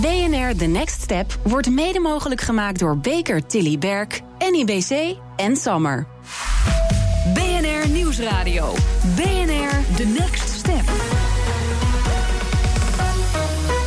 [0.00, 6.06] BNR The Next Step wordt mede mogelijk gemaakt door Baker Tilly Berk, NIBC en Sammer.
[7.34, 8.74] BNR Nieuwsradio.
[9.14, 10.84] BNR The Next Step.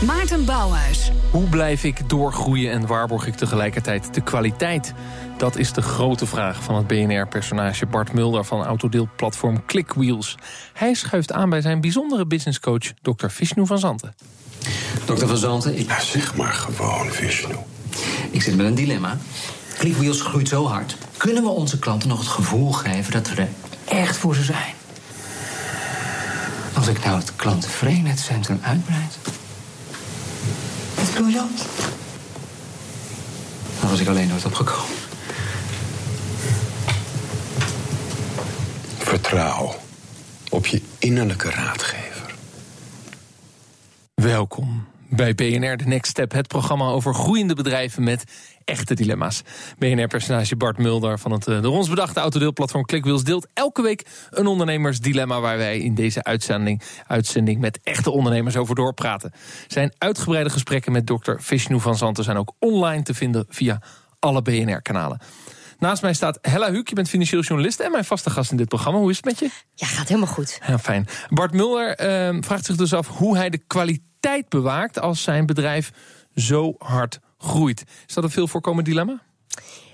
[0.06, 1.12] Maarten Bouwhuis.
[1.32, 4.94] Hoe blijf ik doorgroeien en waarborg ik tegelijkertijd de kwaliteit?
[5.38, 10.36] Dat is de grote vraag van het BNR-personage Bart Mulder van autodeelplatform Clickwheels.
[10.74, 13.28] Hij schuift aan bij zijn bijzondere businesscoach Dr.
[13.28, 14.14] Vishnu van Zanten.
[15.06, 15.88] Dokter Van Zanten, ik...
[15.88, 17.56] Ja, zeg maar gewoon, Vishnu.
[18.32, 19.18] Ik zit met een dilemma.
[19.78, 20.96] Clickwheels groeit zo hard.
[21.18, 23.50] Kunnen we onze klanten nog het gevoel geven dat we er
[23.86, 24.74] echt voor ze zijn?
[26.74, 29.18] Als ik nou het klanttevredenheidscentrum uitbreid.
[30.96, 31.62] Dat is briljant.
[33.80, 34.98] Daar was ik alleen nooit op gekomen.
[38.98, 39.76] Vertrouw
[40.50, 41.99] op je innerlijke raadgever.
[44.22, 48.24] Welkom bij BNR The Next Step, het programma over groeiende bedrijven met
[48.66, 49.42] echte dilemma's.
[49.78, 54.48] BNR-personage Bart Mulder van het eh, door ons bedachte autodeelplatform Clickwheels deelt elke week een
[54.48, 59.32] ondernemersdilemma waar wij in deze uitzending, uitzending met echte ondernemers over doorpraten.
[59.68, 63.82] Zijn uitgebreide gesprekken met dokter Vishnu van Zanten zijn ook online te vinden via
[64.20, 65.20] alle BNR-kanalen.
[65.80, 68.68] Naast mij staat Hella Huuk, je bent financieel journalist en mijn vaste gast in dit
[68.68, 69.00] programma.
[69.00, 69.50] Hoe is het met je?
[69.74, 70.60] Ja, gaat helemaal goed.
[70.68, 71.08] Ja, fijn.
[71.30, 74.08] Bart Mulder eh, vraagt zich dus af hoe hij de kwaliteit
[74.50, 75.92] bewaakt als zijn bedrijf
[76.36, 77.84] zo hard groeit.
[78.08, 79.22] Is dat een veel voorkomend dilemma?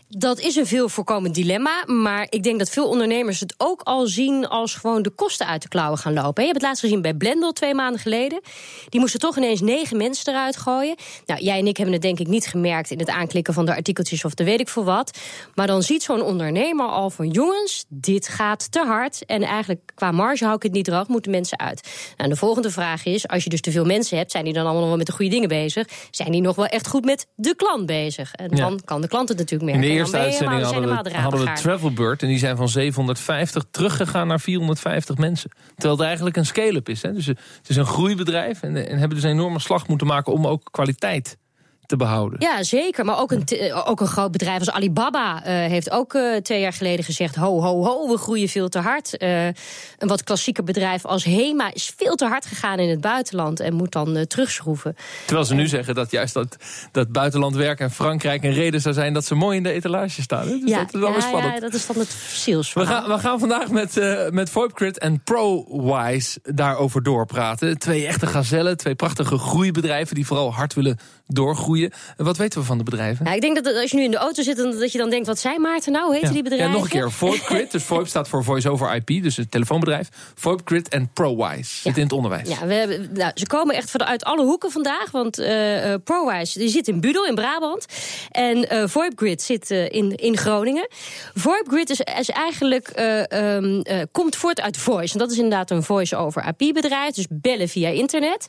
[0.09, 1.84] Dat is een veel voorkomend dilemma.
[1.86, 5.61] Maar ik denk dat veel ondernemers het ook al zien als gewoon de kosten uit
[5.61, 6.44] de klauwen gaan lopen.
[6.44, 8.42] Je hebt het laatst gezien bij Blendel twee maanden geleden.
[8.89, 10.95] Die moesten toch ineens negen mensen eruit gooien.
[11.26, 13.76] Nou, jij en ik hebben het denk ik niet gemerkt in het aanklikken van de
[13.76, 15.17] artikeltjes of de weet ik veel wat.
[15.56, 19.26] Maar dan ziet zo'n ondernemer al van jongens, dit gaat te hard.
[19.26, 22.14] En eigenlijk qua marge hou ik het niet droog, moeten mensen uit.
[22.17, 24.64] Nou, de volgende vraag is, als je dus te veel mensen hebt, zijn die dan
[24.64, 25.88] allemaal nog wel met de goede dingen bezig?
[26.11, 28.33] Zijn die nog wel echt goed met de klant bezig?
[28.33, 29.95] En dan kan de klant het natuurlijk merken.
[29.98, 31.54] Eerste uitzending hadden we, hadden we.
[31.54, 35.50] Travelbird en die zijn van 750 teruggegaan naar 450 mensen.
[35.76, 37.02] Terwijl het eigenlijk een scale-up is.
[37.02, 37.14] Hè?
[37.14, 40.48] Dus het is een groeibedrijf en, en hebben dus een enorme slag moeten maken om
[40.48, 41.38] ook kwaliteit
[41.86, 42.40] te behouden.
[42.42, 43.06] Ja, zeker.
[43.06, 46.60] Maar ook een, eh, ook een groot bedrijf als Alibaba eh, heeft ook eh, twee
[46.62, 49.22] jaar geleden gezegd: ho, ho, ho, we groeien veel te hard.
[49.22, 53.73] Een wat klassieker bedrijf als Hema is veel te hard gegaan in het buitenland en
[53.73, 54.96] moet dan terugschroeven.
[55.26, 56.58] Terwijl ze nu zeggen dat juist dat,
[56.92, 60.22] dat buitenland werken en Frankrijk een reden zou zijn dat ze mooi in de etalage
[60.22, 60.48] staan.
[60.48, 61.54] Dus dat is wel ja, spannend.
[61.54, 63.02] ja, dat is dan het We salesverhaal.
[63.02, 64.00] gaan, we gaan vandaag met,
[64.32, 67.78] met VoIPGrid en ProWise daarover doorpraten.
[67.78, 71.91] Twee echte gazellen, twee prachtige groeibedrijven die vooral hard willen doorgroeien.
[72.17, 73.25] En Wat weten we van de bedrijven?
[73.25, 75.27] Ja, ik denk dat als je nu in de auto zit, dat je dan denkt:
[75.27, 76.13] wat zijn Maarten nou?
[76.13, 76.69] Heten die bedrijven?
[76.69, 77.11] Ja, nog een keer.
[77.11, 80.09] VoIPGrid, dus VoIP staat voor Voice over IP, dus het telefoonbedrijf.
[80.36, 82.49] VoIPGrid en ProWise, zit in het onderwijs.
[82.49, 85.11] Ja, we hebben, nou, ze komen echt vanuit alle hoeken vandaag.
[85.11, 87.86] Want eh eh, ProWise die zit in Budel in Brabant.
[88.31, 90.87] En eh VoIPGrid zit in, in Groningen.
[91.33, 95.13] VoIPGrid is, is eigenlijk, eh, ehm, eh, komt voort uit Voice.
[95.13, 97.13] En dat is inderdaad een voice-over IP-bedrijf.
[97.13, 98.47] Dus bellen via internet.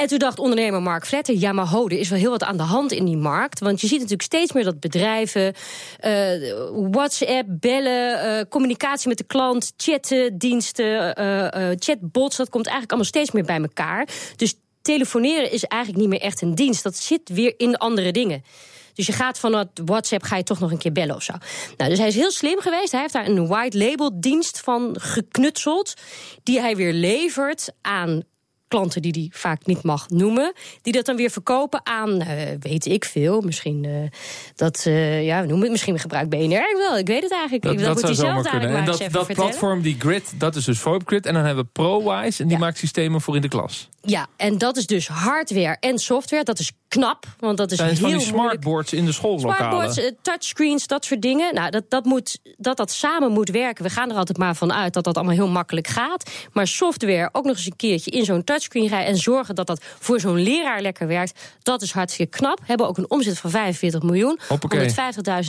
[0.00, 2.56] En toen dacht ondernemer Mark Vletter, ja maar ho, er is wel heel wat aan
[2.56, 3.60] de hand in die markt.
[3.60, 5.54] Want je ziet natuurlijk steeds meer dat bedrijven
[5.98, 6.12] eh,
[6.90, 13.10] WhatsApp, bellen, eh, communicatie met de klant, chatten, diensten, eh, chatbots, dat komt eigenlijk allemaal
[13.10, 14.08] steeds meer bij elkaar.
[14.36, 16.82] Dus telefoneren is eigenlijk niet meer echt een dienst.
[16.82, 18.44] Dat zit weer in andere dingen.
[18.94, 21.32] Dus je gaat vanuit WhatsApp ga je toch nog een keer bellen of zo.
[21.76, 22.92] Nou, dus hij is heel slim geweest.
[22.92, 25.94] Hij heeft daar een white label dienst van geknutseld.
[26.42, 28.22] Die hij weer levert aan
[28.70, 30.52] klanten die hij vaak niet mag noemen.
[30.82, 33.40] Die dat dan weer verkopen aan, eh, weet ik veel.
[33.40, 33.92] Misschien eh,
[34.54, 36.98] dat, eh, ja, noem het, misschien gebruikt BNR wel.
[36.98, 37.62] Ik weet het eigenlijk.
[37.62, 37.84] Dat, niet.
[37.84, 38.76] dat moet zou zelf kunnen.
[38.76, 39.34] En dat, dat vertellen.
[39.34, 41.26] platform, die grid, dat is dus VoIPGrid.
[41.26, 42.64] En dan hebben we ProWise en die Ja.
[42.64, 43.88] maakt systemen voor in de klas.
[44.02, 46.44] Ja, en dat is dus hardware en software.
[46.44, 49.92] Dat is knap, want dat is Zijn heel van die smartboards in de schoollokalen?
[49.92, 51.54] Smartboards, touchscreens, dat soort dingen.
[51.54, 53.84] Nou, dat dat, moet, dat dat samen moet werken.
[53.84, 56.30] We gaan er altijd maar van uit dat dat allemaal heel makkelijk gaat.
[56.52, 59.06] Maar software ook nog eens een keertje in zo'n touchscreen rijden...
[59.06, 61.40] en zorgen dat dat voor zo'n leraar lekker werkt...
[61.62, 62.58] dat is hartstikke knap.
[62.64, 64.38] Hebben ook een omzet van 45 miljoen.
[64.48, 64.88] Hoppakee.
[64.88, 64.94] 150.000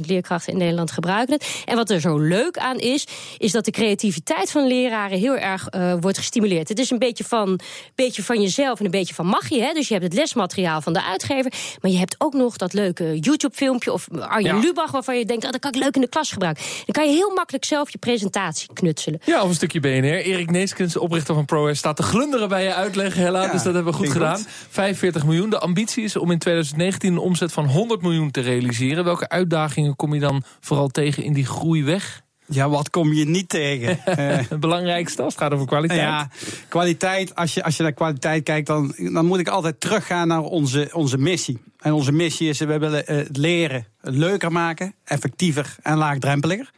[0.05, 1.63] leerkrachten in Nederland gebruiken het.
[1.65, 3.07] En wat er zo leuk aan is,
[3.37, 5.17] is dat de creativiteit van leraren...
[5.17, 6.69] heel erg eh, wordt gestimuleerd.
[6.69, 7.59] Het is een beetje van,
[7.95, 9.61] beetje van jezelf en een beetje van mag je.
[9.61, 9.73] Hè?
[9.73, 11.53] Dus je hebt het lesmateriaal van de uitgever...
[11.81, 13.93] maar je hebt ook nog dat leuke YouTube-filmpje...
[13.93, 14.61] of Arjen Ja.
[14.61, 15.45] Lubach, waarvan je denkt...
[15.45, 16.63] Oh, dat kan ik leuk in de klas gebruiken.
[16.85, 19.19] Dan kan je heel makkelijk zelf je presentatie knutselen.
[19.25, 20.21] Ja, of een stukje BNR.
[20.21, 23.41] Erik Neeskens, oprichter van ProWise, staat te glunderen bij je uitleg, Hella.
[23.43, 24.35] Ja, dus dat hebben we goed gedaan.
[24.35, 24.47] goed.
[24.69, 25.49] 45 miljoen.
[25.49, 29.03] De ambitie is om in 2019 een omzet van 100 miljoen te realiseren.
[29.03, 32.21] Welke uitdagingen kom je dan vooral tegen in die groei weg?
[32.45, 33.99] Ja, wat kom je niet tegen?
[34.05, 35.99] Eh, Het belangrijkste als het gaat over kwaliteit.
[35.99, 36.29] ja,
[36.67, 37.35] kwaliteit.
[37.35, 40.89] Als je, als je naar kwaliteit kijkt, dan, dan moet ik altijd teruggaan naar onze,
[40.93, 41.57] onze missie.
[41.79, 46.71] En onze missie is: we willen eh, het leren leuker maken, effectiever en laagdrempeliger.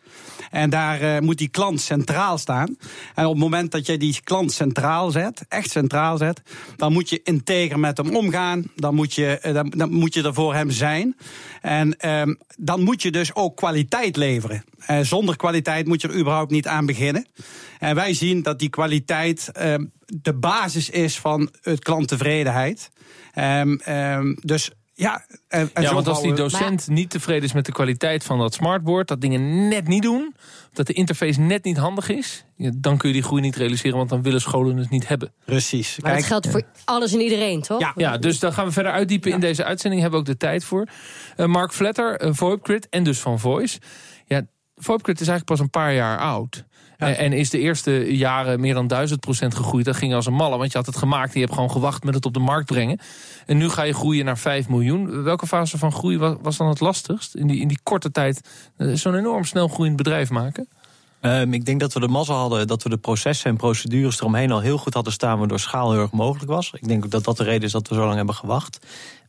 [0.53, 2.77] En daar eh, moet die klant centraal staan.
[3.15, 6.41] En op het moment dat je die klant centraal zet, echt centraal zet,
[6.75, 8.63] dan moet je integer met hem omgaan.
[8.75, 11.17] Dan moet je, eh, dan, dan moet je er voor hem zijn.
[11.61, 14.63] En ehm, dan moet je dus ook kwaliteit leveren.
[14.77, 17.27] Eh, zonder kwaliteit moet je er überhaupt niet aan beginnen.
[17.79, 22.91] En wij zien dat die kwaliteit ehm, de basis is van het klanttevredenheid.
[23.33, 27.71] Ehm, dus ja, en, en Ja, want als die docent niet tevreden is met de
[27.71, 30.35] kwaliteit van dat smartboard, dat dingen net niet doen,
[30.73, 33.97] dat de interface net niet handig is, ja, dan kun je die groei niet realiseren,
[33.97, 35.33] want dan willen scholen het niet hebben.
[35.45, 35.99] Precies.
[35.99, 37.79] Maar dat geldt voor alles en iedereen, toch?
[37.79, 37.91] Ja.
[37.95, 40.01] Ja, dus dan gaan we verder uitdiepen in deze uitzending.
[40.01, 40.87] Hebben we ook de tijd voor.
[41.35, 43.79] Eh, Mark Vletter, uh, VoIPGrid en dus van Voice.
[44.25, 44.41] Ja,
[44.75, 46.65] VoIPGrid is eigenlijk pas een paar jaar oud.
[47.11, 49.85] En is de eerste jaren meer dan duizend procent gegroeid.
[49.85, 51.27] Dat ging als een malle, want je had het gemaakt...
[51.27, 52.99] en je hebt gewoon gewacht met het op de markt brengen.
[53.45, 55.23] En nu ga je groeien naar 5 miljoen.
[55.23, 57.35] Welke fase van groei was, was dan het lastigst?
[57.35, 60.67] In die, in die korte tijd eh, zo'n enorm snel groeiend bedrijf maken?
[61.23, 64.51] Ehm, ik denk dat we de mazzel hadden dat we de processen en procedures eromheen
[64.51, 66.71] al heel goed hadden staan, waardoor schaal heel erg mogelijk was.
[66.73, 68.79] Ik denk ook dat dat de reden is dat we zo lang hebben gewacht.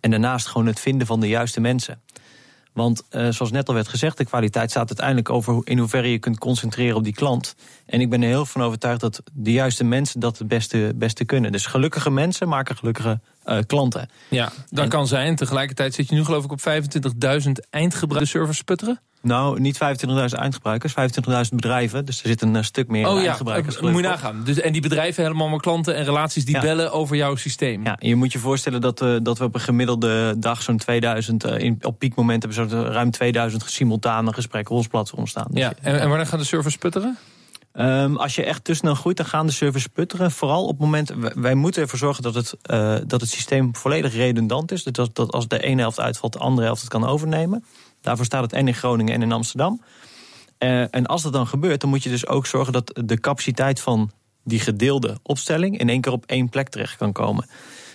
[0.00, 2.00] En daarnaast gewoon het vinden van de juiste mensen.
[2.74, 6.18] Want eh, zoals net al werd gezegd, de kwaliteit staat uiteindelijk over in hoeverre je
[6.18, 7.54] kunt concentreren op die klant.
[7.86, 11.24] En ik ben er heel van overtuigd dat de juiste mensen dat het beste, beste
[11.24, 11.52] kunnen.
[11.52, 14.08] Dus gelukkige mensen maken gelukkige eh, klanten.
[14.28, 15.36] Ja, dat En- kan zijn.
[15.36, 19.00] Tegelijkertijd zit je nu geloof ik op 25.000 eindgebruikte servers sputteren.
[19.22, 22.04] Nou, niet 25.000 eindgebruikers, 25.000 bedrijven.
[22.04, 23.76] Dus er zit een eh, stuk meer Oh ja, eindgebruikers.
[23.76, 24.42] eh, moet je nagaan.
[24.44, 26.60] Dus, en die bedrijven hebben allemaal klanten en relaties die Ja.
[26.60, 27.84] bellen over jouw systeem.
[27.84, 31.44] Ja, je moet je voorstellen dat, we dat we op een gemiddelde dag zo'n 2000,
[31.44, 35.46] eh, in, op piekmoment hebben zo'n ruim 2000 simultane gesprekken op ons platform staan.
[35.50, 37.18] Dus, Ja, en, en wanneer gaan de servers sputteren?
[37.74, 40.30] Ehm, als je echt te snel groeit, dan gaan de servers putteren.
[40.30, 43.76] Vooral op het moment, wij- wij moeten ervoor zorgen dat het, eh, dat het systeem
[43.76, 44.82] volledig redundant is.
[44.82, 47.64] Dus dat, dat als de ene helft uitvalt, de andere helft het kan overnemen.
[48.00, 49.82] Daarvoor staat het en in Groningen en in Amsterdam.
[50.58, 53.80] Eh, en als dat dan gebeurt, dan moet je dus ook zorgen dat de capaciteit
[53.80, 54.10] van
[54.44, 57.46] die gedeelde opstelling in één keer op één plek terecht kan komen.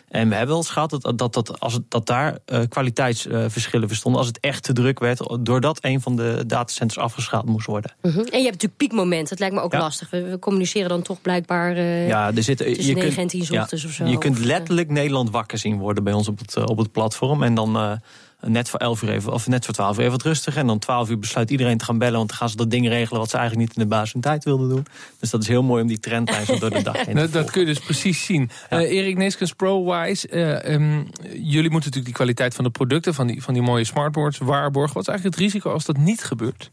[0.10, 3.88] En we hebben wel eens gehad dat, dat, dat, als het, dat daar eh, kwaliteitsverschillen
[3.88, 4.20] bestonden.
[4.20, 7.92] Als het echt te druk werd, doordat een van de datacenters afgeschaald moest worden.
[8.02, 8.18] Mhm.
[8.18, 9.30] En je hebt natuurlijk piekmoment.
[9.30, 9.80] Dat lijkt me ook Ja.
[9.80, 10.10] lastig.
[10.10, 13.28] We, we communiceren dan toch blijkbaar eh, Ja, er zitten, tussen je 9 kunt, en
[13.28, 14.06] 10 's ja, ochtends of zo.
[14.06, 17.44] Je kunt eh, letterlijk Nederland wakker zien worden bij ons op het, op het platform.
[17.44, 18.00] En dan
[18.42, 20.60] net voor 11 uur even, of net voor 12 uur even wat rustiger.
[20.62, 22.18] En dan 12 uur besluit iedereen te gaan bellen.
[22.18, 24.22] Want dan gaan ze dat ding regelen wat ze eigenlijk niet in de baas hun
[24.22, 24.86] tijd wilden doen.
[25.20, 27.32] Dus dat is heel mooi om die trendlijn zo door de dag heen te Dat,
[27.32, 28.50] dat kun je dus precies zien.
[28.70, 30.28] Eh Erik Neeskens, ProWise.
[30.28, 31.04] ehm,
[31.34, 34.94] jullie moeten natuurlijk die kwaliteit van de producten, van die, van die mooie smartboards, waarborgen.
[34.94, 36.72] Wat is eigenlijk het risico als dat niet gebeurt?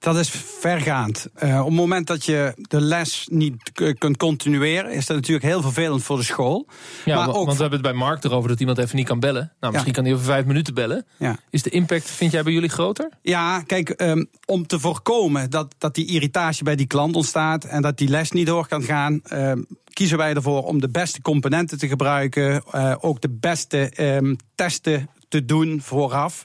[0.00, 0.30] Dat is
[0.60, 1.26] vergaand.
[1.34, 5.62] Eh, op het moment dat je de les niet kunt continueren, is dat natuurlijk heel
[5.62, 6.66] vervelend voor de school.
[7.04, 9.20] Ja, maar ook want we hebben het bij Mark erover dat iemand even niet kan
[9.20, 9.52] bellen.
[9.60, 11.06] Nou, misschien kan hij over vijf minuten bellen.
[11.18, 11.36] Ja.
[11.50, 13.08] Is de impact, vind jij bij jullie groter?
[13.22, 17.82] Ja, kijk, ehm, om te voorkomen dat, dat die irritatie bij die klant ontstaat en
[17.82, 19.62] dat die les niet door kan gaan, ehm,
[19.92, 25.08] kiezen wij ervoor om de beste componenten te gebruiken, eh, ook de beste ehm, testen
[25.30, 26.44] te doen vooraf.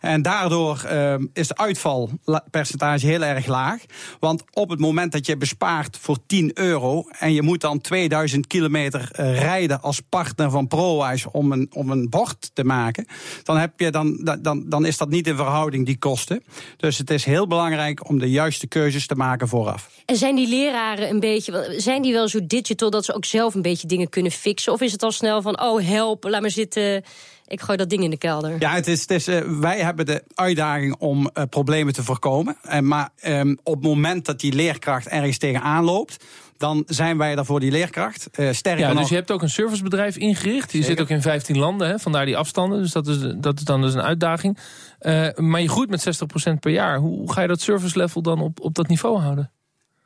[0.00, 3.82] En daardoor ehm, is de uitvalpercentage heel erg laag.
[4.20, 8.46] Want op het moment dat je bespaart voor 10 euro en je moet dan 2000
[8.46, 13.06] kilometer eh, rijden als partner van ProWise om een, om een bord te maken,
[13.42, 16.42] dan, heb je dan, dan, dan is dat niet in verhouding die kosten.
[16.76, 19.90] Dus het is heel belangrijk om de juiste keuzes te maken vooraf.
[20.04, 23.54] En zijn die leraren een beetje, zijn die wel zo digital dat ze ook zelf
[23.54, 24.72] een beetje dingen kunnen fixen?
[24.72, 27.04] Of is het al snel van, oh help, laat maar zitten,
[27.46, 28.56] ik gooi dat ding in de kelder?
[28.58, 32.56] Ja, het is, het is, eh, wij hebben de uitdaging om eh, problemen te voorkomen.
[32.62, 36.24] Eh, maar ehm, op het moment dat die leerkracht ergens tegenaan loopt,
[36.56, 38.28] dan zijn wij er voor die leerkracht.
[38.32, 40.72] Eh, sterker Ja, nog, dus je hebt ook een servicebedrijf ingericht.
[40.72, 42.82] Je zit ook in 15 landen, hè, vandaar die afstanden.
[42.82, 44.58] Dus dat is, dat is dan dus een uitdaging.
[44.98, 46.98] Eh, maar je groeit met 60% per jaar.
[46.98, 49.50] Hoe, hoe ga je dat service level dan op, op dat niveau houden?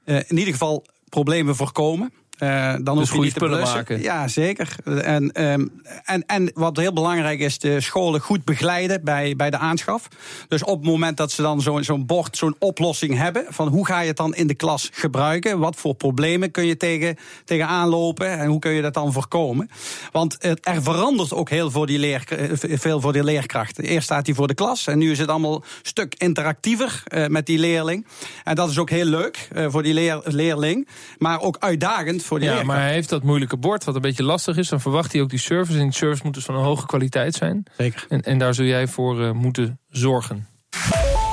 [0.04, 2.12] eh, in ieder geval problemen voorkomen.
[2.38, 4.02] Eh, dan hoef je goede niet te spullen maken.
[4.02, 4.76] Ja, zeker.
[4.84, 5.66] En, ehm,
[6.04, 10.08] en, en wat heel belangrijk is, de scholen goed begeleiden bij, bij de aanschaf.
[10.48, 13.44] Dus op het moment dat ze dan zo'n zo'n bord, zo'n oplossing hebben...
[13.48, 15.58] van hoe ga je het dan in de klas gebruiken?
[15.58, 18.38] Wat voor problemen kun je tegen, tegen aanlopen?
[18.38, 19.70] En hoe kun je dat dan voorkomen?
[20.12, 22.24] Want het, er verandert ook heel voor die leer,
[22.58, 23.84] veel voor die leerkrachten.
[23.84, 27.26] Eerst staat hij voor de klas en nu is het allemaal een stuk interactiever eh,
[27.26, 28.06] met die leerling.
[28.44, 32.38] En dat is ook heel leuk eh, voor die leer, leerling, maar ook uitdagend voor
[32.38, 32.78] die Ja, leerkracht.
[32.78, 34.68] maar hij heeft dat moeilijke bord, wat een beetje lastig is.
[34.68, 35.78] Dan verwacht hij ook die service.
[35.78, 37.64] En die service moet dus van een hoge kwaliteit zijn.
[37.76, 38.06] Zeker.
[38.08, 40.46] En, en daar zul jij voor eh, moeten zorgen.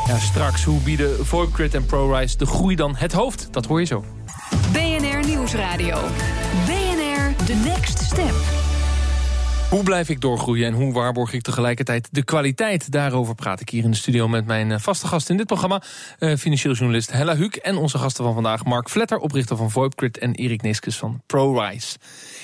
[0.08, 3.48] Ja, straks, hoe bieden VoIPGrid en ProRise de groei dan het hoofd?
[3.52, 4.06] Dat hoor je zo.
[4.72, 6.00] BNR Nieuwsradio.
[6.66, 8.64] BNR The Next Step.
[9.69, 12.91] Hoe blijf ik doorgroeien en hoe waarborg ik tegelijkertijd de kwaliteit?
[12.91, 15.81] Daarover praat ik hier in de studio met mijn eh, vaste gast in dit programma.
[16.19, 18.65] Uh, financieel journalist Hella Huuk en onze gasten van vandaag...
[18.65, 21.98] Mark Vletter, oprichter van VoIPGrid en Erik Neeskes van ProRise.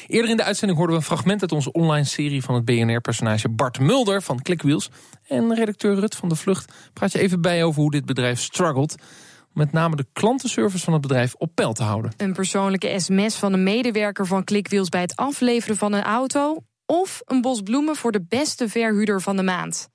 [0.07, 2.43] Eerder in de uitzending hoorden we een fragment uit onze online serie...
[2.43, 4.89] van het BNR-personage Bart Mulder van Clickwheels.
[5.27, 8.95] En redacteur Rut van de Vlucht praat je even bij over hoe dit bedrijf struggelt
[9.53, 12.11] met name de klantenservice van het bedrijf op peil te houden.
[12.17, 17.21] Een persoonlijke sms van een medewerker van Clickwheels bij het afleveren van een auto of
[17.25, 19.89] een bos bloemen voor de beste verhuurder van de maand.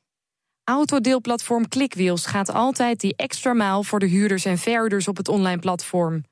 [0.65, 5.59] Autodeelplatform Clickwheels gaat altijd die extra maal voor de huurders en verhuurders op het online
[5.59, 6.25] platform.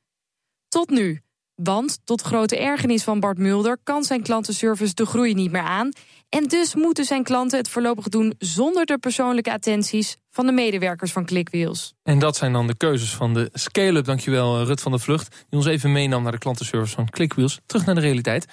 [0.68, 1.21] Tot nu.
[1.54, 5.92] Want tot grote ergernis van Bart Mulder kan zijn klantenservice de groei niet meer aan.
[6.28, 11.12] En dus moeten zijn klanten het voorlopig doen zonder de persoonlijke attenties van de medewerkers
[11.12, 11.94] van Clickwheels.
[12.02, 14.04] En dat zijn dan de keuzes van de scale-up.
[14.04, 17.61] Dankjewel Rut van der Vlucht, die ons even meenam naar de klantenservice van Clickwheels.
[17.66, 18.47] Terug naar de realiteit.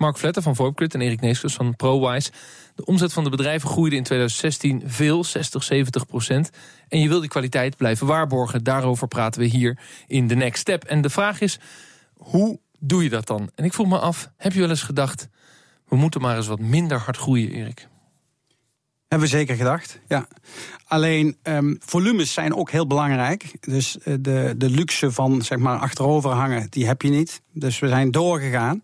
[0.00, 2.30] Mark Vletter van VoIPGrid en Erik Neeskens van ProWise.
[2.74, 6.50] De omzet van de bedrijven groeide in 2016 veel, 60, 70 procent.
[6.88, 8.64] En je wil die kwaliteit blijven waarborgen.
[8.64, 10.84] Daarover praten we hier in de Next Step.
[10.84, 11.58] En de vraag is,
[12.16, 13.50] hoe doe je dat dan?
[13.54, 15.28] En ik vroeg me af, heb je wel eens gedacht...
[15.88, 17.88] we moeten maar eens wat minder hard groeien, Erik?
[19.08, 20.28] Hebben we zeker gedacht, ja.
[20.84, 23.56] Alleen um, volumes zijn ook heel belangrijk.
[23.60, 27.42] Dus uh, de, de luxe van zeg maar achterover hangen, die heb je niet.
[27.52, 28.82] Dus we zijn doorgegaan.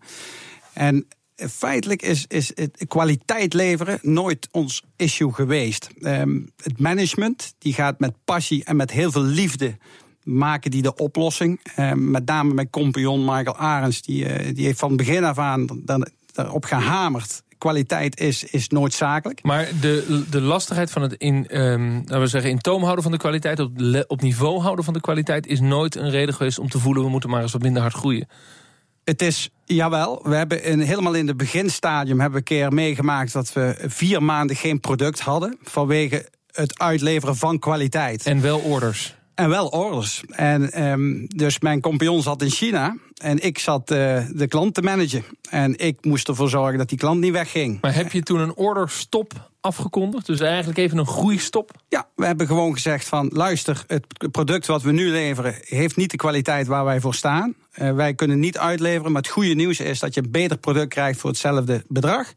[0.77, 5.89] En feitelijk is, is het kwaliteit leveren nooit ons issue geweest.
[5.99, 9.77] Um, het management die gaat met passie en met heel veel liefde
[10.23, 11.59] maken die de oplossing.
[11.79, 15.67] Um, met name mijn compagnon Michael Arends, die, uh, die heeft van begin af aan
[16.33, 19.43] daarop gehamerd kwaliteit is, is noodzakelijk.
[19.43, 23.11] Maar de, de lastigheid van het in, um, laten we zeggen, in toom houden van
[23.11, 23.71] de kwaliteit, op,
[24.07, 27.09] op niveau houden van de kwaliteit, is nooit een reden geweest om te voelen we
[27.09, 28.27] moeten maar eens wat minder hard groeien.
[29.07, 33.33] Het is, jawel, we hebben in, helemaal in het beginstadium hebben we een keer meegemaakt
[33.33, 38.25] dat we vier maanden geen product hadden vanwege het uitleveren van kwaliteit.
[38.25, 39.15] En wel orders.
[39.35, 40.23] En wel orders.
[40.29, 44.81] En um, dus mijn compagnon zat in China en ik zat uh, de klant te
[44.81, 45.23] managen.
[45.49, 47.81] En ik moest ervoor zorgen dat die klant niet wegging.
[47.81, 50.25] Maar heb je toen een orderstop afgekondigd?
[50.25, 51.71] Dus eigenlijk even een groeistop?
[51.89, 56.11] Ja, we hebben gewoon gezegd van luister, het product wat we nu leveren heeft niet
[56.11, 57.55] de kwaliteit waar wij voor staan.
[57.81, 60.89] Uh, wij kunnen niet uitleveren, maar het goede nieuws is dat je een beter product
[60.89, 62.33] krijgt voor hetzelfde bedrag.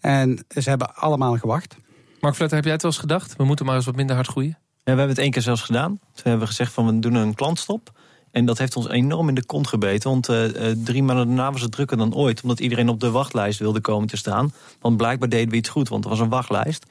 [0.00, 1.76] En ze hebben allemaal gewacht.
[2.20, 3.36] Mark Vletter, heb jij het wel eens gedacht?
[3.36, 4.58] We moeten maar eens wat minder hard groeien?
[4.58, 5.88] Ja, we hebben het één keer zelfs gedaan.
[5.88, 7.92] Toen hebben we gezegd van we doen een klantstop.
[8.30, 10.10] En dat heeft ons enorm in de kont gebeten.
[10.10, 10.44] Want uh,
[10.84, 12.42] drie maanden daarna was het drukker dan ooit.
[12.42, 14.52] Omdat iedereen op de wachtlijst wilde komen te staan.
[14.80, 16.86] Want blijkbaar deden we iets goed, want er was een wachtlijst.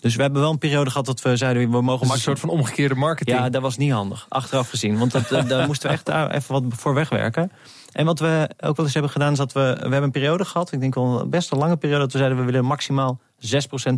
[0.00, 1.70] Dus we hebben wel een periode gehad dat we zeiden...
[1.70, 3.38] we mogen maar een soort van omgekeerde marketing.
[3.38, 4.98] Ja, dat was niet handig, achteraf gezien.
[4.98, 7.52] Want dat, daar moesten we echt even wat voor wegwerken.
[7.92, 9.32] En wat we ook wel eens hebben gedaan...
[9.32, 12.02] is dat we, we hebben een periode gehad, ik denk wel best een lange periode...
[12.02, 13.48] dat we zeiden we willen maximaal 6%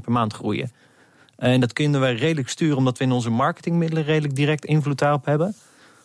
[0.02, 0.72] per maand groeien.
[1.36, 2.76] En dat kunnen wij redelijk sturen...
[2.76, 5.54] omdat we in onze marketingmiddelen redelijk direct invloed daarop hebben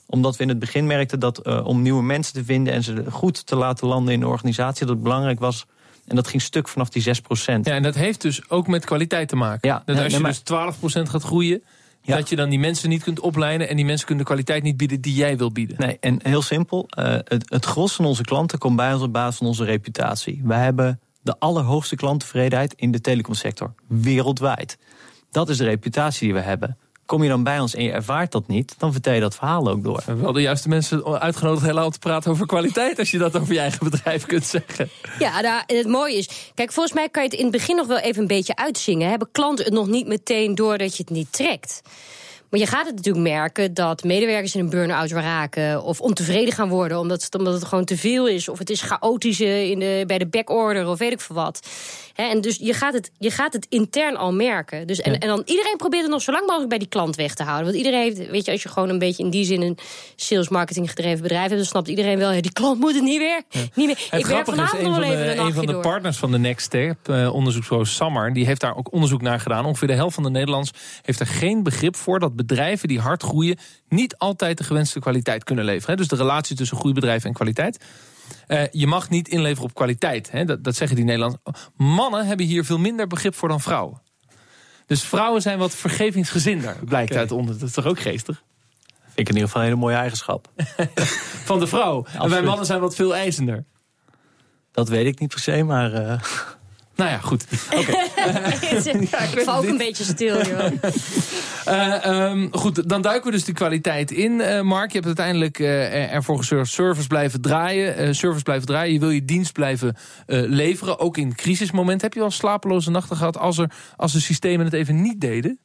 [0.08, 2.74] omdat we in het begin merkten dat uh, om nieuwe mensen te vinden...
[2.74, 5.66] en ze goed te laten landen in de organisatie, dat het belangrijk was...
[6.08, 7.10] En dat ging stuk vanaf die 6%
[7.62, 9.70] Ja, en dat heeft dus ook met kwaliteit te maken.
[9.70, 11.64] Ja, dat als je dus 12% gaat groeien...
[12.02, 12.16] Ja.
[12.16, 13.70] Dat je dan die mensen niet kunt opleiden...
[13.70, 15.76] en die mensen kunnen de kwaliteit niet bieden die jij wil bieden.
[15.80, 16.90] Nee, en heel simpel.
[17.00, 20.42] Uh, het, het gros van onze klanten komt bij ons op basis van onze reputatie.
[20.44, 23.74] Wij hebben de allerhoogste klanttevredenheid in de telecomsector.
[23.88, 24.78] Wereldwijd.
[25.32, 26.78] Dat is de reputatie die we hebben.
[27.08, 29.70] Kom je dan bij ons en je ervaart dat niet, dan vertel je dat verhaal
[29.70, 29.96] ook door.
[29.96, 33.00] We hebben wel de juiste mensen uitgenodigd heel om te praten over kwaliteit...
[33.00, 34.90] als je dat over je eigen bedrijf kunt zeggen.
[35.20, 36.52] Ja, nou, het mooie is...
[36.54, 39.10] Kijk, volgens mij kan je het in het begin nog wel even een beetje uitzingen.
[39.10, 41.82] Hebben klanten het nog niet meteen door dat je het niet trekt?
[42.50, 45.84] Maar je gaat het natuurlijk merken dat medewerkers in een burn-out raken...
[45.84, 48.50] of ontevreden gaan worden omdat het, omdat het gewoon te veel is...
[48.50, 51.68] of het is chaotisch in de, bij de backorder of weet ik veel wat.
[52.16, 54.88] en dus je gaat, het, je gaat het intern al merken.
[54.88, 57.34] Dus, en, en dan iedereen probeert het nog zo lang mogelijk bij die klant weg
[57.34, 57.66] te houden.
[57.66, 59.62] Want iedereen heeft, weet je, als je gewoon een beetje in die zin...
[59.62, 59.78] een
[60.16, 61.56] sales marketing gedreven bedrijf hebt...
[61.56, 63.42] dan snapt iedereen wel, ja, die klant moet het niet weer.
[63.74, 64.08] Niet meer.
[64.10, 66.66] Het ik werk vanavond nog wel even een, een van de partners van de Next
[66.66, 68.34] Step, onderzoeksbureau Sammer...
[68.34, 69.66] die heeft daar ook onderzoek naar gedaan.
[69.66, 72.20] Ongeveer de helft van de Nederlands heeft er geen begrip voor...
[72.20, 73.58] dat bedrijven die hard groeien
[73.90, 75.98] niet altijd de gewenste kwaliteit kunnen leveren.
[75.98, 77.86] Dus de relatie tussen groeibedrijven en kwaliteit.
[78.48, 80.32] Uh, je mag niet inleveren op kwaliteit.
[80.32, 80.46] Hè?
[80.46, 81.42] Dat, dat zeggen die Nederlanders.
[81.76, 84.02] Mannen hebben hier veel minder begrip voor dan vrouwen.
[84.86, 87.60] Dus vrouwen zijn wat vergevingsgezinder, blijkt uit onder.
[87.60, 88.44] Dat is toch ook geestig?
[89.04, 90.52] Vind ik in ieder geval een hele mooie eigenschap.
[91.50, 92.06] Van de vrouw.
[92.20, 93.66] En wij mannen zijn wat veel eisender.
[94.72, 95.94] Dat weet ik niet per se, maar...
[95.94, 96.22] Uh...
[96.98, 97.46] Nou ja, goed.
[97.76, 97.92] Oké.
[99.34, 100.72] ik val ook een beetje stil, joh.
[101.66, 104.88] Eh, ehm, goed, dan duiken we dus die kwaliteit in, eh, Mark.
[104.88, 107.96] Je hebt uiteindelijk eh, ervoor gezorgd service blijven draaien.
[107.96, 108.94] eh, service blijven draaien.
[108.94, 111.00] Je wil je dienst blijven eh, leveren.
[111.00, 112.06] Ook in crisismomenten.
[112.06, 115.60] Heb je wel slapeloze nachten gehad als, er, als de systemen het even niet deden?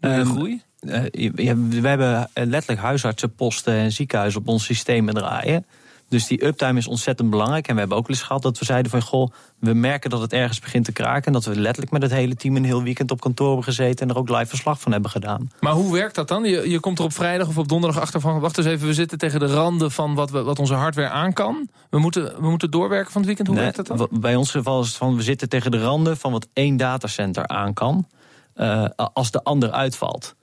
[0.00, 0.62] Ehm, groei?
[0.80, 1.02] Eh,
[1.34, 5.66] ja, we hebben letterlijk huisartsenposten en ziekenhuizen op ons systeem draaien.
[6.08, 7.68] Dus die uptime is ontzettend belangrijk.
[7.68, 9.02] En we hebben ook wel eens gehad dat we zeiden van...
[9.02, 11.24] goh, we merken dat het ergens begint te kraken...
[11.24, 14.08] en dat we letterlijk met het hele team een heel weekend op kantoor hebben gezeten...
[14.08, 15.50] en er ook live verslag van hebben gedaan.
[15.60, 16.44] Maar hoe werkt dat dan?
[16.44, 18.40] Je, je komt er op vrijdag of op donderdag achter van...
[18.40, 21.32] wacht eens even, we zitten tegen de randen van wat, we, wat onze hardware aan
[21.32, 21.68] kan.
[21.90, 23.48] We moeten, we moeten doorwerken van het weekend.
[23.48, 24.20] Hoe Nee, werkt dat dan?
[24.20, 25.16] Bij ons geval is het van...
[25.16, 28.06] we zitten tegen de randen van wat één datacenter aan kan...
[28.54, 30.34] eh, als de ander uitvalt.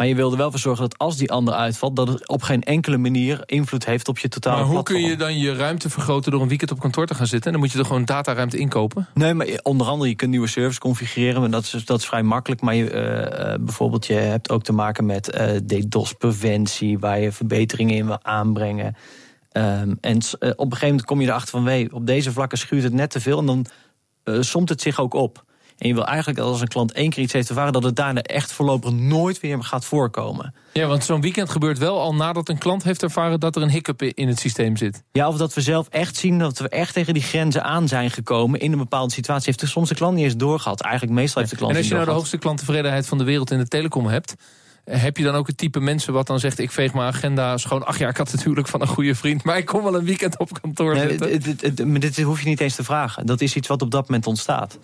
[0.00, 1.96] Maar je wil er wel voor zorgen dat als die ander uitvalt...
[1.96, 4.98] dat het op geen enkele manier invloed heeft op je totale Maar hoe platform.
[4.98, 7.46] kun je dan je ruimte vergroten door een weekend op kantoor te gaan zitten?
[7.46, 9.08] En dan moet je er gewoon dataruimte inkopen.
[9.14, 11.40] Nee, maar onder andere je kunt nieuwe servers configureren.
[11.40, 12.60] Maar dat is, dat is vrij makkelijk.
[12.60, 16.98] Maar je, eh, eh, bijvoorbeeld, je hebt ook te maken met eh DDoS-preventie...
[16.98, 18.96] waar je verbeteringen in wil aanbrengen.
[19.52, 21.64] Ehm, en op een gegeven moment kom je erachter van...
[21.64, 23.38] Wee, op deze vlakken schuurt het net te veel.
[23.38, 23.66] En dan
[24.42, 25.44] somt het zich ook op.
[25.80, 27.72] En je wil eigenlijk dat als een klant één keer iets heeft ervaren...
[27.72, 30.54] dat het daarna echt voorlopig nooit weer gaat voorkomen.
[30.72, 33.40] Ja, want zo'n weekend gebeurt wel al nadat een klant heeft ervaren...
[33.40, 35.02] dat er een hiccup in het systeem zit.
[35.12, 38.10] Ja, of dat we zelf echt zien dat we echt tegen die grenzen aan zijn
[38.10, 38.60] gekomen...
[38.60, 39.44] in een bepaalde situatie.
[39.46, 40.80] Heeft er soms de klant niet eens doorgehad.
[40.80, 43.50] Eigenlijk meestal heeft de klant En als je nou de hoogste klanttevredenheid van de wereld
[43.50, 44.34] in de telecom hebt...
[44.84, 46.58] eh, heb je dan ook het type mensen wat dan zegt...
[46.58, 47.86] ik veeg mijn agenda schoon.
[47.86, 49.44] Ach ja, ik had natuurlijk van een goede vriend...
[49.44, 51.90] maar ik kom wel een weekend op kantoor Nee, zitten.
[51.90, 53.26] maar dit hoef je niet eens te vragen.
[53.26, 54.78] Dat is iets wat op dat moment ontstaat.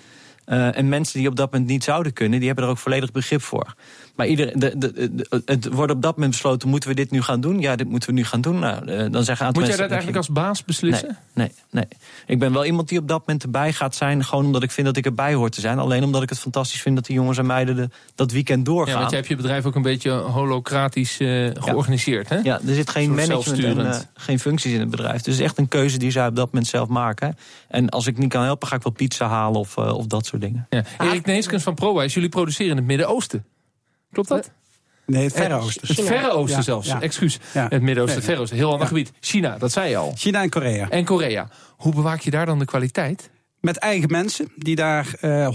[0.47, 3.13] Eh, en mensen die op dat moment niet zouden kunnen, die hebben er ook volledig
[3.13, 3.75] begrip voor.
[4.17, 7.23] Maar ieder, de, de, de- het wordt op dat moment besloten: moeten we dit nu
[7.23, 7.61] gaan doen?
[7.61, 8.59] Ja, dit moeten we nu gaan doen.
[8.59, 11.19] Nou, eh, dan zeggen Moet jij dat eigenlijk als baas beslissen?
[11.35, 11.99] Nee, nee, nee.
[12.27, 14.25] Ik ben wel iemand die op dat moment erbij gaat zijn.
[14.25, 15.79] Gewoon omdat ik vind dat ik erbij hoor te zijn.
[15.79, 18.93] Alleen omdat ik het fantastisch vind dat die jongens en meiden de, dat weekend doorgaan.
[18.93, 22.37] Ja, want jij hebt je bedrijf ook een beetje holocratisch eh, georganiseerd, hè?
[22.37, 25.23] Ja, er zit geen management en geen functies in het bedrijf.
[25.23, 27.37] Dus het is echt een keuze die zij op dat moment zelf maken.
[27.69, 30.36] En als ik niet kan helpen, ga ik wel pizza halen of, of dat soort
[30.39, 30.67] dingen.
[30.71, 30.85] Ja.
[30.99, 33.45] Erik Neeskens van ProWise, jullie produceren in het Midden-Oosten.
[34.13, 34.51] Klopt dat?
[35.07, 35.89] Nee, het Verre Oosten.
[35.97, 36.87] Het Verre Oosten Ja, zelfs.
[36.87, 37.01] ja.
[37.01, 37.39] Excuus.
[37.55, 37.67] Ja.
[37.69, 38.57] Het Midden-Oosten, het Verre Oosten.
[38.59, 39.13] Heel ander gebied.
[39.21, 40.13] China, dat zei je al.
[40.17, 40.89] China en Korea.
[40.91, 41.49] En Korea.
[41.77, 43.31] Hoe bewaak je daar dan de kwaliteit?
[43.61, 45.49] Met eigen mensen die daar eh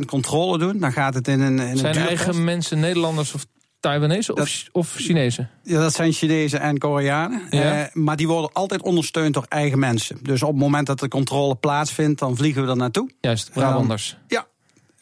[0.00, 0.78] 100% controle doen.
[0.78, 3.46] Dan gaat het in een, in een Zijn eigen mensen Nederlanders of
[3.80, 5.50] Taiwanese of, Dat- of Chinezen?
[5.62, 7.42] Ja, dat zijn Chinezen en Koreanen.
[7.50, 7.80] Ja.
[7.84, 10.18] Eh, maar die worden altijd ondersteund door eigen mensen.
[10.22, 13.10] Dus op het moment dat de controle plaatsvindt, dan vliegen we er naartoe.
[13.20, 14.16] Juist, Brabanders.
[14.28, 14.46] Ja.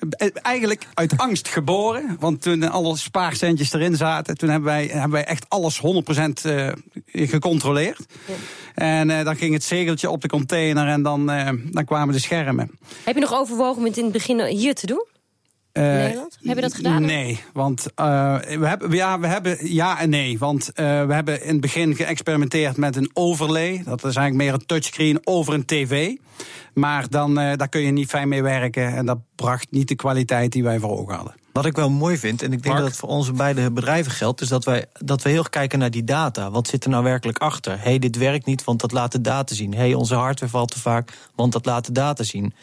[0.09, 2.17] Eh, Eigenlijk uit angst geboren.
[2.21, 6.69] Want toen alle spaarcentjes erin zaten, toen hebben wij, hebben wij echt alles 100% eh,
[7.13, 8.07] gecontroleerd.
[8.75, 12.21] En eh, dan ging het zegeltje op de container en dan, eh, dan kwamen de
[12.21, 12.71] schermen.
[13.05, 15.07] Heb je nog overwogen om het in het begin hier te doen?
[15.77, 16.39] Eh, Nederland?
[16.43, 17.03] Heb je dat gedaan?
[17.03, 20.39] Nee, want eh, we, hebben, ja, we hebben ja en nee.
[20.39, 23.83] Want eh, we hebben in het begin geëxperimenteerd met een overlay.
[23.85, 26.17] Dat is eigenlijk meer een touchscreen over een tv.
[26.75, 28.95] Maar dan, eh, daar kun je niet fijn mee werken.
[28.95, 31.35] En dat bracht niet de kwaliteit die wij voor ogen hadden.
[31.53, 32.79] Wat ik wel mooi vind, en ik denk Mark?
[32.79, 35.79] dat het voor onze beide bedrijven geldt, is dat wij, dat we heel erg kijken
[35.79, 36.51] naar die data.
[36.51, 37.73] Wat zit er nou werkelijk achter?
[37.73, 39.73] Hé, hey, dit werkt niet, want dat laat de data zien.
[39.73, 42.55] Hé, hey, onze hardware valt te vaak, want dat laat de data zien.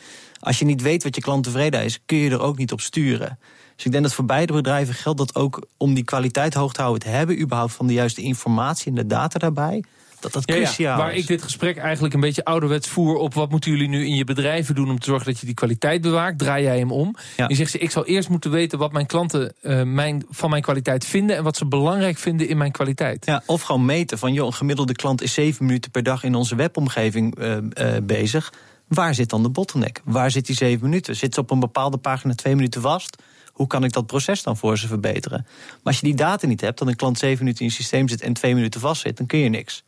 [0.44, 2.82] Als je niet weet wat je klant tevreden is, kun je er ook niet op
[2.82, 3.40] sturen.
[3.76, 6.82] Dus ik denk dat voor beide bedrijven geldt dat ook om die kwaliteit hoog te
[6.82, 9.84] houden, het hebben überhaupt van de juiste informatie en de data daarbij,
[10.20, 11.22] dat dat Ja, ja, cruciaal waar is.
[11.22, 14.24] ik dit gesprek eigenlijk een beetje ouderwets voer op wat moeten jullie nu in je
[14.24, 17.16] bedrijven doen om te zorgen dat je die kwaliteit bewaakt, draai jij hem om.
[17.38, 17.46] Ja.
[17.48, 20.62] Je zegt ze, ik zal eerst moeten weten wat mijn klanten eh, mijn, van mijn
[20.62, 23.26] kwaliteit vinden en wat ze belangrijk vinden in mijn kwaliteit.
[23.26, 26.36] Ja, of gewoon meten van, joh, een gemiddelde klant is zeven minuten per dag in
[26.36, 28.54] onze webomgeving eh, eh, bezig.
[28.88, 30.02] Waar zit dan de bottleneck?
[30.04, 31.16] Waar zit die zeven minuten?
[31.16, 33.22] Zit ze op een bepaalde pagina twee minuten vast?
[33.54, 35.46] Hoe kan ik dat proces dan voor ze verbeteren?
[35.46, 38.08] Maar als je die data niet hebt, dat een klant zeven minuten in je systeem
[38.08, 39.84] zit en twee minuten vast zit, dan kun je niks.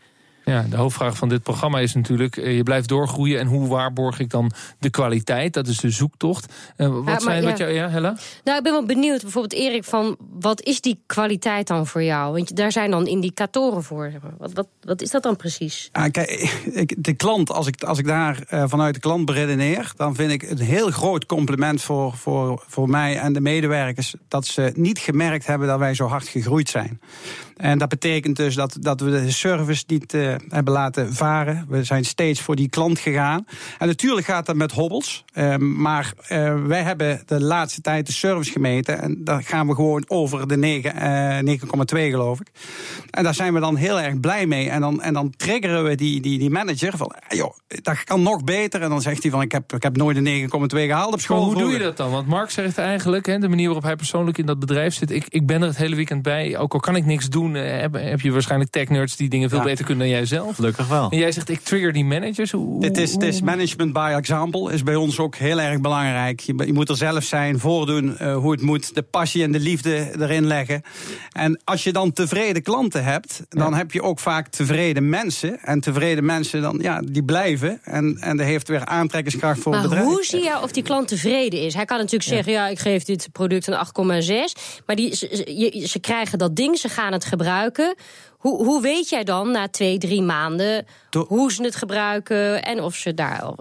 [0.45, 4.19] Ja, de hoofdvraag van dit programma is natuurlijk, eh, je blijft doorgroeien en hoe waarborg
[4.19, 5.53] ik dan de kwaliteit?
[5.53, 6.53] Dat is de zoektocht.
[6.75, 7.49] Eh, wat maar zijn, ja.
[7.49, 8.17] wat jou, ja, Hella?
[8.43, 12.33] Nou, ik ben wel benieuwd, bijvoorbeeld Erik, van wat is die kwaliteit dan voor jou?
[12.33, 14.11] Want daar zijn dan indicatoren voor.
[14.37, 15.89] Wat, wat, wat is dat dan precies?
[15.91, 20.15] Ah, kijk, de klant, als ik, als ik daar eh, vanuit de klant beredeneer, dan
[20.15, 24.71] vind ik een heel groot compliment voor, voor, voor mij en de medewerkers dat ze
[24.75, 26.99] niet gemerkt hebben dat wij zo hard gegroeid zijn.
[27.55, 31.65] En dat betekent dus dat, dat we de service niet, eh, hebben laten varen.
[31.69, 33.45] We zijn steeds voor die klant gegaan.
[33.77, 35.25] En natuurlijk gaat dat met hobbels.
[35.33, 36.13] Uh, maar
[36.67, 39.01] wij hebben de laatste tijd de service gemeten.
[39.01, 42.47] En daar gaan we gewoon over de 9, 9,2 geloof ik.
[43.09, 44.69] En daar zijn we dan heel erg blij mee.
[44.69, 48.43] En dan, en dan triggeren we die, die, die manager van, joh, dat kan nog
[48.43, 48.81] beter.
[48.81, 51.45] En dan zegt hij van, ik heb, ik heb nooit een 9,2 gehaald op school.
[51.45, 52.11] Maar hoe doe je dat dan?
[52.11, 55.11] Want Mark zegt eigenlijk, hè, de manier waarop hij persoonlijk in dat bedrijf zit.
[55.11, 56.57] Ik, ik ben er het hele weekend bij.
[56.57, 59.63] Ook al kan ik niks doen, heb, heb je waarschijnlijk tech-nerds die dingen veel ja.
[59.63, 60.55] beter kunnen dan jij zelf.
[60.55, 61.09] Gelukkig wel.
[61.09, 62.51] En jij zegt, ik trigger die managers.
[62.51, 64.73] Hoe, dit, is, dit is management by example.
[64.73, 66.39] Is bij ons ook heel erg belangrijk.
[66.39, 68.95] Je, je moet er zelf zijn, voordoen uh, hoe het moet.
[68.95, 70.81] De passie en de liefde erin leggen.
[71.31, 75.59] En als je dan tevreden klanten hebt, dan heb je ook vaak tevreden mensen.
[75.59, 77.79] En tevreden mensen, dan, ja, die blijven.
[77.83, 80.09] En, en dat heeft weer aantrekkingskracht voor maar het bedrijf.
[80.09, 81.73] hoe zie je of die klant tevreden is?
[81.73, 83.77] Hij kan natuurlijk zeggen, ja, ik geef dit product een
[84.23, 84.83] 8,6.
[84.85, 87.95] Maar die, ze, ze krijgen dat ding, ze gaan het gebruiken.
[88.45, 90.85] Hoe, hoe weet jij dan na twee, drie maanden
[91.23, 93.53] hoe ze het gebruiken en of ze, daar,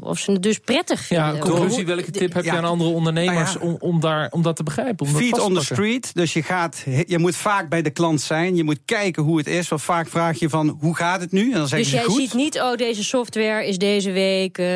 [0.00, 1.34] of ze het dus prettig vinden?
[1.34, 4.56] Ja, conclusie, welke tip heb je aan andere ondernemers nou om, om, daar, om dat
[4.56, 5.06] te begrijpen?
[5.06, 8.56] Om Feet on the street, dus je, gaat, je moet vaak bij de klant zijn.
[8.56, 9.68] Je moet kijken hoe het is.
[9.68, 11.44] Want vaak vraag je van, hoe gaat het nu?
[11.44, 12.16] En dan zeggen dus ze jij goed.
[12.16, 14.66] ziet niet, oh, deze software is deze week uh,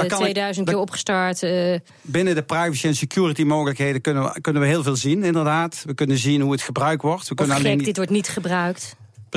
[0.00, 1.42] 2000 ik, keer opgestart.
[1.42, 1.74] Uh.
[2.00, 5.82] Binnen de privacy en security mogelijkheden kunnen we, kunnen we heel veel zien, inderdaad.
[5.86, 7.24] We kunnen zien hoe het gebruikt wordt.
[7.24, 8.85] We of kunnen gek, alleen dit wordt niet gebruikt.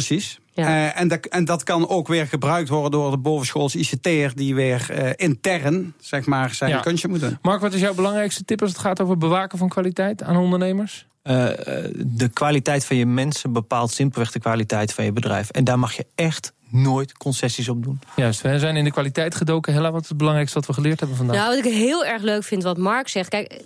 [0.06, 0.40] Precies.
[0.54, 0.68] Ja.
[0.68, 4.36] Uh, en, dat, en dat kan ook weer gebruikt worden door de bovenschools ICT'er...
[4.36, 6.80] die weer uh, intern zeg maar, zijn ja.
[6.80, 7.38] kunstje moet doen.
[7.42, 11.08] Mark, wat is jouw belangrijkste tip als het gaat over bewaken van kwaliteit aan ondernemers?
[11.24, 11.48] Uh,
[11.96, 15.50] de kwaliteit van je mensen bepaalt simpelweg de kwaliteit van je bedrijf.
[15.50, 18.00] En daar mag je echt nooit concessies op doen.
[18.16, 19.74] Juist, we zijn in de kwaliteit gedoken.
[19.74, 21.36] Hella, wat is het belangrijkste wat we geleerd hebben vandaag?
[21.36, 23.30] Nou, wat ik heel erg leuk vind wat Mark zegt...
[23.30, 23.62] Kijk,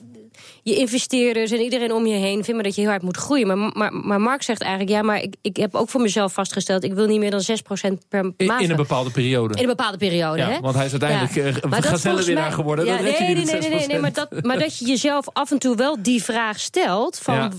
[0.63, 3.47] je investeerders en iedereen om je heen vinden dat je heel hard moet groeien.
[3.47, 6.84] Maar, maar, maar Mark zegt eigenlijk, ja, maar ik, ik heb ook voor mezelf vastgesteld...
[6.84, 8.62] ik wil niet meer dan 6% per maand.
[8.62, 9.54] In, een bepaalde periode.
[9.54, 10.60] In een bepaalde periode, ja, hè?
[10.60, 11.78] Want hij is uiteindelijk ja.
[11.78, 12.86] uh, gazellenwinnaar geworden.
[12.86, 15.60] Ja, nee, nee, nee, nee, nee, nee, maar, dat, maar dat je jezelf af en
[15.60, 17.19] toe wel die vraag stelt...
[17.19, 17.49] van ja.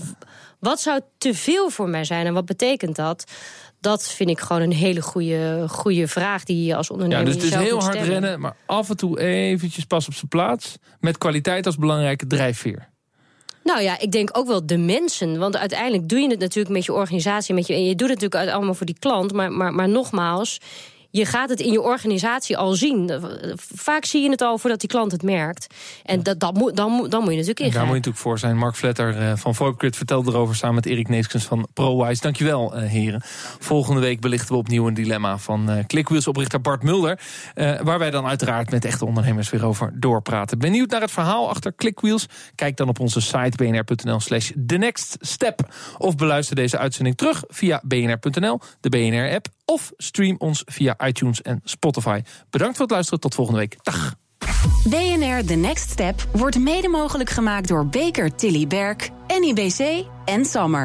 [0.59, 3.23] wat zou te veel voor mij zijn en wat betekent dat...
[3.79, 7.43] Dat vind ik gewoon een hele goede, goede vraag die je als ondernemer Ja, dus
[7.43, 10.77] het is heel hard rennen, maar af en toe eventjes pas op zijn plaats.
[10.99, 12.93] Met kwaliteit als belangrijke drijfveer.
[13.65, 15.39] Nou ja, ik denk ook wel de mensen.
[15.39, 17.53] Want uiteindelijk doe je het natuurlijk met je organisatie.
[17.53, 19.33] Met je, en je doet het natuurlijk allemaal voor die klant.
[19.33, 20.59] Maar, maar, maar nogmaals,
[21.15, 23.11] je gaat het in je organisatie al zien.
[23.75, 25.73] Vaak zie je het al voordat die klant het merkt.
[26.03, 27.71] En dat, dat moet, dan, dan moet je natuurlijk ingrijpen.
[27.71, 28.57] daar moet je natuurlijk voor zijn.
[28.57, 32.21] Mark Vletter uh, van VoIPGrid vertelde erover samen met Erik Neeskens van ProWise.
[32.21, 33.21] Dankjewel, uh, heren.
[33.59, 37.19] Volgende week belichten we opnieuw een dilemma van uh, Clickwheels oprichter Bart Mulder.
[37.55, 40.59] waar wij dan uiteraard met echte ondernemers weer over doorpraten.
[40.59, 42.25] Benieuwd naar het verhaal achter Clickwheels?
[42.55, 45.59] Kijk dan op onze site bnr.nl slash the next step.
[45.97, 51.61] Of beluister deze uitzending terug via bnr.nl, de BNR-app of stream ons via iTunes en
[51.63, 52.21] Spotify.
[52.49, 53.19] Bedankt voor het luisteren.
[53.19, 53.77] Tot volgende week.
[53.83, 54.15] Dag.
[54.83, 60.83] BNR The Next Step wordt mede mogelijk gemaakt door Baker Tilly Berg, NIBC en Sammer.